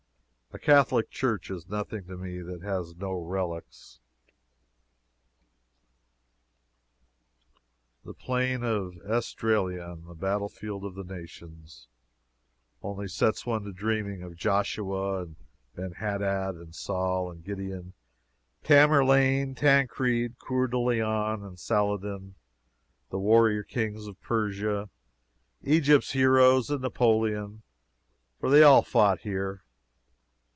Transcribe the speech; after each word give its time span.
A 0.53 0.59
Catholic 0.59 1.09
church 1.09 1.49
is 1.49 1.69
nothing 1.69 2.05
to 2.07 2.17
me 2.17 2.41
that 2.41 2.61
has 2.61 2.93
no 2.97 3.13
relics. 3.13 4.01
The 8.03 8.13
plain 8.13 8.61
of 8.61 8.95
Esdraelon 9.09 10.05
"the 10.07 10.13
battle 10.13 10.49
field 10.49 10.83
of 10.83 10.95
the 10.95 11.05
nations" 11.05 11.87
only 12.81 13.07
sets 13.07 13.45
one 13.45 13.63
to 13.63 13.71
dreaming 13.71 14.23
of 14.23 14.35
Joshua, 14.35 15.21
and 15.23 15.37
Benhadad, 15.73 16.55
and 16.57 16.75
Saul, 16.75 17.31
and 17.31 17.45
Gideon; 17.45 17.93
Tamerlane, 18.61 19.55
Tancred, 19.55 20.37
Coeur 20.37 20.67
de 20.67 20.77
Lion, 20.79 21.45
and 21.45 21.57
Saladin; 21.57 22.35
the 23.09 23.19
warrior 23.19 23.63
Kings 23.63 24.05
of 24.05 24.19
Persia, 24.19 24.89
Egypt's 25.63 26.11
heroes, 26.11 26.69
and 26.69 26.81
Napoleon 26.81 27.63
for 28.37 28.49
they 28.49 28.63
all 28.63 28.81
fought 28.81 29.21
here. 29.21 29.63